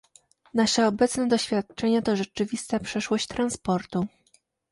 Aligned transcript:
Nasze 0.53 0.87
obecne 0.87 1.27
doświadczenia 1.27 2.01
to 2.01 2.15
rzeczywista 2.15 2.79
przyszłość 2.79 3.27
transportu 3.27 4.07